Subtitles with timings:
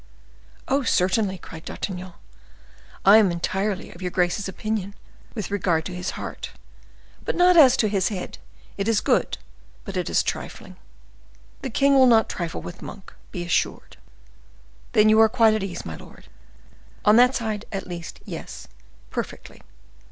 [0.67, 0.81] "Oh!
[0.81, 2.13] certainly," cried D'Artagnan.
[3.05, 4.95] "I am entirely of your grace's opinion
[5.35, 6.49] with regard to his heart,
[7.23, 9.37] but not as to his head—it is good,
[9.85, 10.75] but it is trifling."
[11.61, 13.97] "The king will not trifle with Monk, be assured."
[14.93, 16.27] "Then you are quite at ease, my lord?"
[17.05, 18.21] "On that side, at least!
[18.25, 18.67] yes,
[19.11, 19.61] perfectly!"